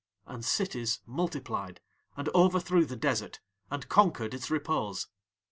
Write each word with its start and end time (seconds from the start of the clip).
"And 0.25 0.43
cities 0.43 0.99
multiplied, 1.05 1.79
and 2.17 2.27
overthrew 2.33 2.85
the 2.85 2.95
desert 2.95 3.39
and 3.69 3.87
conquered 3.87 4.33
its 4.33 4.49
repose. 4.49 5.05